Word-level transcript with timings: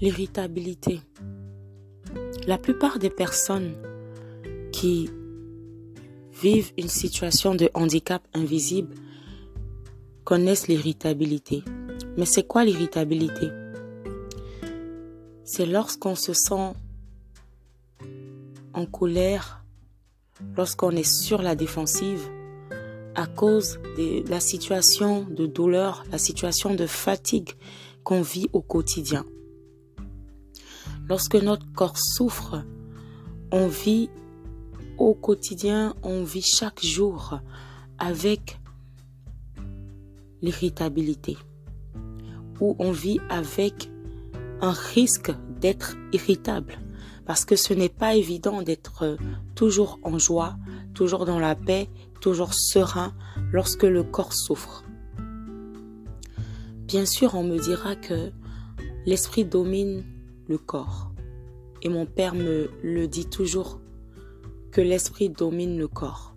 L'irritabilité. 0.00 1.00
La 2.46 2.58
plupart 2.58 2.98
des 2.98 3.10
personnes 3.10 3.74
qui 4.70 5.08
vivent 6.42 6.72
une 6.76 6.88
situation 6.88 7.54
de 7.54 7.70
handicap 7.72 8.22
invisible 8.34 8.94
connaissent 10.24 10.68
l'irritabilité. 10.68 11.62
Mais 12.18 12.26
c'est 12.26 12.46
quoi 12.46 12.64
l'irritabilité? 12.64 13.48
C'est 15.44 15.66
lorsqu'on 15.66 16.14
se 16.14 16.34
sent 16.34 16.72
en 18.74 18.84
colère, 18.84 19.64
lorsqu'on 20.56 20.90
est 20.90 21.10
sur 21.10 21.40
la 21.40 21.54
défensive 21.54 22.28
à 23.14 23.26
cause 23.26 23.78
de 23.96 24.28
la 24.28 24.40
situation 24.40 25.22
de 25.22 25.46
douleur, 25.46 26.04
la 26.12 26.18
situation 26.18 26.74
de 26.74 26.86
fatigue 26.86 27.52
qu'on 28.04 28.20
vit 28.20 28.48
au 28.52 28.60
quotidien. 28.60 29.24
Lorsque 31.08 31.36
notre 31.36 31.70
corps 31.72 31.98
souffre, 31.98 32.64
on 33.52 33.68
vit 33.68 34.10
au 34.98 35.14
quotidien, 35.14 35.94
on 36.02 36.24
vit 36.24 36.42
chaque 36.42 36.84
jour 36.84 37.38
avec 37.98 38.58
l'irritabilité 40.42 41.36
ou 42.60 42.74
on 42.78 42.90
vit 42.90 43.20
avec 43.28 43.90
un 44.60 44.72
risque 44.72 45.32
d'être 45.60 45.96
irritable 46.12 46.78
parce 47.24 47.44
que 47.44 47.56
ce 47.56 47.74
n'est 47.74 47.88
pas 47.88 48.14
évident 48.14 48.62
d'être 48.62 49.16
toujours 49.54 49.98
en 50.02 50.18
joie, 50.18 50.56
toujours 50.94 51.24
dans 51.24 51.38
la 51.38 51.54
paix, 51.54 51.88
toujours 52.20 52.54
serein 52.54 53.14
lorsque 53.52 53.82
le 53.82 54.02
corps 54.02 54.32
souffre. 54.32 54.84
Bien 56.86 57.04
sûr, 57.04 57.34
on 57.34 57.42
me 57.42 57.58
dira 57.58 57.96
que 57.96 58.30
l'esprit 59.06 59.44
domine 59.44 60.04
le 60.48 60.58
corps. 60.58 61.12
Et 61.82 61.88
mon 61.88 62.06
père 62.06 62.34
me 62.34 62.70
le 62.82 63.06
dit 63.06 63.26
toujours, 63.26 63.80
que 64.72 64.80
l'esprit 64.80 65.30
domine 65.30 65.78
le 65.78 65.88
corps. 65.88 66.34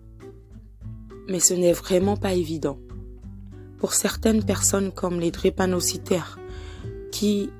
Mais 1.28 1.40
ce 1.40 1.54
n'est 1.54 1.72
vraiment 1.72 2.16
pas 2.16 2.32
évident. 2.32 2.78
Pour 3.78 3.92
certaines 3.92 4.44
personnes 4.44 4.92
comme 4.92 5.20
les 5.20 5.30
drépanocytaires, 5.30 6.38
qui 7.10 7.50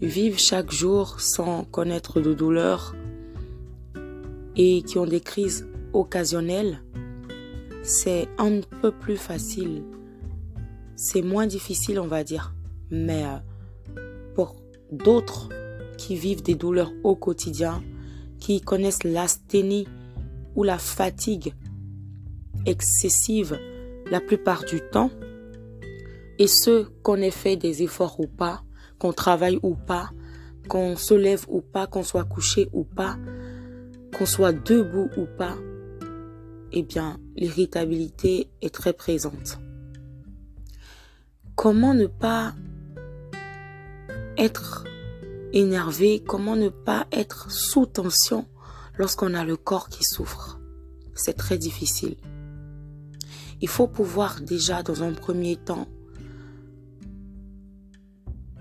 vivent 0.00 0.38
chaque 0.38 0.70
jour 0.70 1.20
sans 1.20 1.64
connaître 1.64 2.20
de 2.20 2.34
douleur 2.34 2.94
et 4.56 4.82
qui 4.82 4.98
ont 4.98 5.06
des 5.06 5.20
crises 5.20 5.66
occasionnelles, 5.92 6.82
c'est 7.82 8.28
un 8.38 8.60
peu 8.80 8.92
plus 8.92 9.16
facile. 9.16 9.82
C'est 10.96 11.22
moins 11.22 11.46
difficile, 11.46 11.98
on 11.98 12.06
va 12.06 12.24
dire. 12.24 12.54
Mais 12.90 13.24
euh, 13.24 14.00
pour 14.34 14.56
d'autres 14.92 15.48
qui 16.04 16.16
vivent 16.16 16.42
des 16.42 16.54
douleurs 16.54 16.92
au 17.02 17.16
quotidien, 17.16 17.82
qui 18.38 18.60
connaissent 18.60 19.04
l'asthénie 19.04 19.88
ou 20.54 20.62
la 20.62 20.76
fatigue 20.76 21.54
excessive 22.66 23.58
la 24.10 24.20
plupart 24.20 24.64
du 24.64 24.82
temps, 24.92 25.10
et 26.38 26.46
ceux 26.46 26.90
qu'on 27.02 27.16
ait 27.16 27.30
fait 27.30 27.56
des 27.56 27.82
efforts 27.82 28.20
ou 28.20 28.26
pas, 28.26 28.62
qu'on 28.98 29.14
travaille 29.14 29.58
ou 29.62 29.74
pas, 29.74 30.10
qu'on 30.68 30.94
se 30.94 31.14
lève 31.14 31.46
ou 31.48 31.62
pas, 31.62 31.86
qu'on 31.86 32.02
soit 32.02 32.24
couché 32.24 32.68
ou 32.74 32.84
pas, 32.84 33.16
qu'on 34.12 34.26
soit 34.26 34.52
debout 34.52 35.08
ou 35.16 35.24
pas, 35.38 35.56
eh 36.72 36.82
bien, 36.82 37.18
l'irritabilité 37.34 38.50
est 38.60 38.74
très 38.74 38.92
présente. 38.92 39.58
Comment 41.54 41.94
ne 41.94 42.06
pas 42.06 42.52
être 44.36 44.84
énervé, 45.54 46.22
comment 46.26 46.56
ne 46.56 46.68
pas 46.68 47.06
être 47.12 47.50
sous 47.50 47.86
tension 47.86 48.46
lorsqu'on 48.98 49.34
a 49.34 49.44
le 49.44 49.56
corps 49.56 49.88
qui 49.88 50.04
souffre. 50.04 50.60
C'est 51.14 51.34
très 51.34 51.56
difficile. 51.56 52.16
Il 53.60 53.68
faut 53.68 53.86
pouvoir 53.86 54.40
déjà, 54.40 54.82
dans 54.82 55.02
un 55.02 55.12
premier 55.12 55.56
temps, 55.56 55.88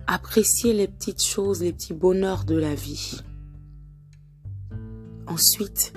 apprécier 0.05 0.73
les 0.73 0.87
petites 0.87 1.23
choses, 1.23 1.61
les 1.61 1.73
petits 1.73 1.93
bonheurs 1.93 2.45
de 2.45 2.55
la 2.55 2.75
vie. 2.75 3.21
Ensuite, 5.27 5.93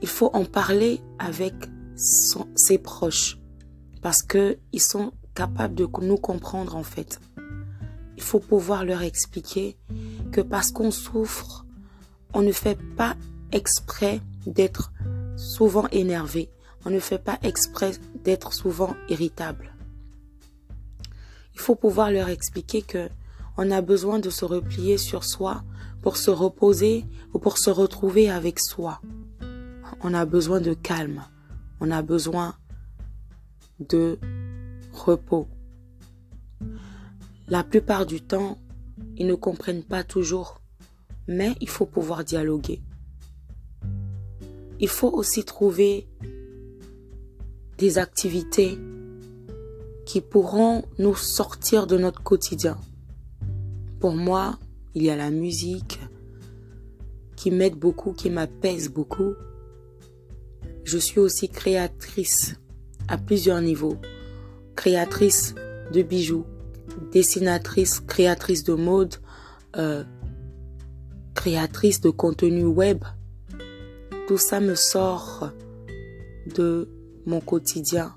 il 0.00 0.08
faut 0.08 0.30
en 0.32 0.46
parler 0.46 1.00
avec 1.18 1.54
ses 1.94 2.78
proches 2.78 3.38
parce 4.00 4.22
qu'ils 4.22 4.80
sont 4.80 5.12
capables 5.34 5.74
de 5.74 5.86
nous 6.00 6.16
comprendre 6.16 6.76
en 6.76 6.82
fait. 6.82 7.20
Il 8.20 8.24
faut 8.24 8.38
pouvoir 8.38 8.84
leur 8.84 9.00
expliquer 9.00 9.78
que 10.30 10.42
parce 10.42 10.72
qu'on 10.72 10.90
souffre, 10.90 11.64
on 12.34 12.42
ne 12.42 12.52
fait 12.52 12.78
pas 12.94 13.16
exprès 13.50 14.20
d'être 14.46 14.92
souvent 15.36 15.88
énervé. 15.90 16.50
On 16.84 16.90
ne 16.90 17.00
fait 17.00 17.18
pas 17.18 17.38
exprès 17.42 17.92
d'être 18.22 18.52
souvent 18.52 18.94
irritable. 19.08 19.74
Il 21.54 21.60
faut 21.60 21.74
pouvoir 21.76 22.10
leur 22.10 22.28
expliquer 22.28 22.82
que 22.82 23.08
on 23.56 23.70
a 23.70 23.80
besoin 23.80 24.18
de 24.18 24.28
se 24.28 24.44
replier 24.44 24.98
sur 24.98 25.24
soi 25.24 25.64
pour 26.02 26.18
se 26.18 26.30
reposer 26.30 27.06
ou 27.32 27.38
pour 27.38 27.56
se 27.56 27.70
retrouver 27.70 28.28
avec 28.28 28.60
soi. 28.60 29.00
On 30.02 30.12
a 30.12 30.26
besoin 30.26 30.60
de 30.60 30.74
calme. 30.74 31.24
On 31.80 31.90
a 31.90 32.02
besoin 32.02 32.54
de 33.78 34.18
repos. 34.92 35.48
La 37.50 37.64
plupart 37.64 38.06
du 38.06 38.20
temps, 38.20 38.58
ils 39.16 39.26
ne 39.26 39.34
comprennent 39.34 39.82
pas 39.82 40.04
toujours, 40.04 40.60
mais 41.26 41.56
il 41.60 41.68
faut 41.68 41.84
pouvoir 41.84 42.22
dialoguer. 42.22 42.80
Il 44.78 44.86
faut 44.86 45.10
aussi 45.10 45.42
trouver 45.42 46.06
des 47.76 47.98
activités 47.98 48.78
qui 50.06 50.20
pourront 50.20 50.84
nous 51.00 51.16
sortir 51.16 51.88
de 51.88 51.98
notre 51.98 52.22
quotidien. 52.22 52.78
Pour 53.98 54.14
moi, 54.14 54.56
il 54.94 55.02
y 55.02 55.10
a 55.10 55.16
la 55.16 55.30
musique 55.30 55.98
qui 57.34 57.50
m'aide 57.50 57.74
beaucoup, 57.74 58.12
qui 58.12 58.30
m'apaise 58.30 58.90
beaucoup. 58.90 59.34
Je 60.84 60.98
suis 60.98 61.18
aussi 61.18 61.48
créatrice 61.48 62.54
à 63.08 63.18
plusieurs 63.18 63.60
niveaux. 63.60 63.96
Créatrice 64.76 65.56
de 65.92 66.02
bijoux, 66.02 66.46
dessinatrice, 67.12 68.00
créatrice 68.00 68.64
de 68.64 68.74
mode, 68.74 69.16
euh, 69.76 70.04
créatrice 71.34 72.00
de 72.00 72.10
contenu 72.10 72.64
web. 72.64 73.04
Tout 74.28 74.38
ça 74.38 74.60
me 74.60 74.74
sort 74.74 75.50
de 76.54 76.88
mon 77.26 77.40
quotidien 77.40 78.14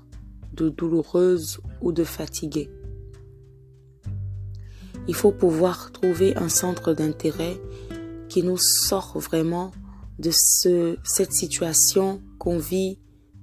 de 0.52 0.68
douloureuse 0.68 1.60
ou 1.80 1.92
de 1.92 2.04
fatiguée. 2.04 2.70
Il 5.06 5.14
faut 5.14 5.32
pouvoir 5.32 5.92
trouver 5.92 6.36
un 6.36 6.48
centre 6.48 6.94
d'intérêt 6.94 7.60
qui 8.28 8.42
nous 8.42 8.56
sort 8.56 9.18
vraiment 9.18 9.72
de 10.18 10.30
ce, 10.32 10.96
cette 11.04 11.32
situation 11.32 12.22
qu'on 12.38 12.58
vit 12.58 12.98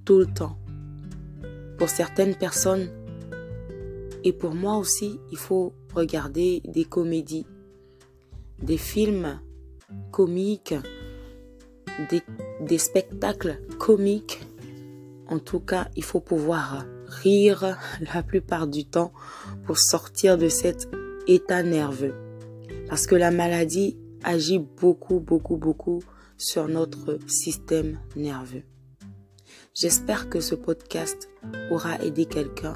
tout 0.06 0.18
le 0.18 0.25
temps. 0.25 0.58
Pour 1.78 1.90
certaines 1.90 2.36
personnes, 2.36 2.90
et 4.24 4.34
pour 4.34 4.54
moi 4.54 4.78
aussi, 4.78 5.20
il 5.32 5.38
faut 5.38 5.74
regarder 5.94 6.62
des 6.66 6.86
comédies, 6.86 7.48
des 8.62 8.78
films 8.78 9.40
comiques, 10.12 10.76
des, 12.62 12.78
spectacles 12.78 13.59
comiques. 13.80 14.42
En 15.28 15.40
tout 15.40 15.59
cas, 15.59 15.90
il 15.96 16.04
faut 16.04 16.20
pouvoir 16.20 16.85
rire 17.08 17.78
la 18.14 18.23
plupart 18.23 18.68
du 18.68 18.85
temps 18.85 19.12
pour 19.66 19.78
sortir 19.78 20.38
de 20.38 20.50
cet 20.50 20.90
état 21.28 21.64
nerveux. 21.64 22.14
Parce 22.88 23.08
que 23.08 23.16
la 23.16 23.32
maladie 23.32 23.97
agit 24.23 24.59
beaucoup, 24.59 25.20
beaucoup, 25.20 25.58
beaucoup 25.58 26.03
sur 26.38 26.68
notre 26.68 27.18
système 27.28 28.00
nerveux. 28.16 28.64
J'espère 29.73 30.29
que 30.29 30.41
ce 30.41 30.56
podcast 30.56 31.29
aura 31.72 32.02
aidé 32.03 32.26
quelqu'un. 32.26 32.76